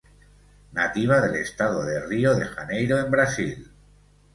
Nativa 0.71 1.21
del 1.21 1.35
Estado 1.35 1.85
de 1.85 2.03
Río 2.07 2.33
de 2.33 2.45
Janeiro 2.45 2.97
en 2.97 3.11
Brasil. 3.11 3.71